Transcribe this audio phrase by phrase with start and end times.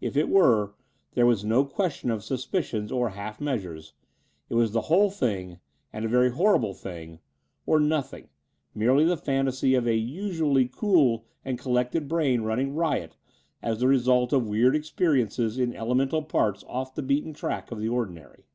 [0.00, 0.74] If it were,
[1.14, 3.92] there was no question of suspicions or half measures.
[4.48, 5.60] It was the whole thing—
[5.94, 7.20] ^and a very horrible thing—
[7.66, 8.30] or nothing,
[8.74, 13.14] merely the fantasy of a usually cool and collected brain nmning riot
[13.62, 17.88] as the result of weird experiences in elemental parts off the beaten track of the
[17.88, 18.46] ordinary.